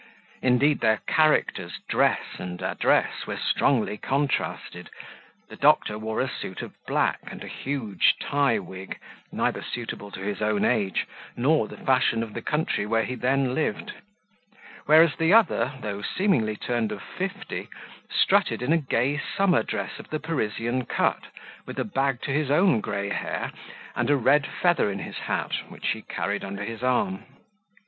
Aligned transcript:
Indeed, 0.41 0.79
their 0.79 0.97
characters, 1.05 1.73
dress, 1.87 2.19
and 2.39 2.59
address, 2.63 3.27
were 3.27 3.37
strongly 3.37 3.97
contrasted: 3.97 4.89
the 5.47 5.55
doctor 5.55 5.99
wore 5.99 6.21
a 6.21 6.27
suit 6.27 6.63
of 6.63 6.73
black, 6.87 7.19
and 7.29 7.43
a 7.43 7.47
huge 7.47 8.15
tie 8.19 8.57
wig, 8.57 8.97
neither 9.31 9.61
suitable 9.61 10.09
to 10.09 10.21
his 10.21 10.41
own 10.41 10.65
age, 10.65 11.05
nor 11.37 11.67
the 11.67 11.77
fashion 11.77 12.23
of 12.23 12.33
the 12.33 12.41
country 12.41 12.87
where 12.87 13.03
he 13.03 13.13
then 13.13 13.53
lived; 13.53 13.93
whereas 14.87 15.15
the 15.17 15.33
other, 15.33 15.73
though 15.81 16.01
seemingly 16.01 16.55
turned 16.57 16.91
of 16.91 17.03
fifty, 17.03 17.67
strutted 18.09 18.63
in 18.63 18.73
a 18.73 18.77
gay 18.77 19.21
summer 19.37 19.61
dress 19.61 19.99
of 19.99 20.09
the 20.09 20.19
Parisian 20.19 20.83
cut, 20.83 21.27
with 21.67 21.77
a 21.77 21.83
bag 21.85 22.23
to 22.23 22.31
his 22.31 22.49
own 22.49 22.79
grey 22.81 23.09
hair, 23.09 23.51
and 23.95 24.09
a 24.09 24.17
red 24.17 24.47
feather 24.47 24.89
in 24.89 24.97
his 24.97 25.17
hat, 25.17 25.51
which 25.69 25.89
he 25.89 26.01
carried 26.01 26.43
under 26.43 26.63
his 26.63 26.81
arm. 26.81 27.23